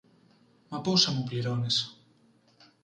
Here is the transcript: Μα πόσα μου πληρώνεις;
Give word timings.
Μα 0.69 0.81
πόσα 0.81 1.11
μου 1.11 1.23
πληρώνεις; 1.23 2.05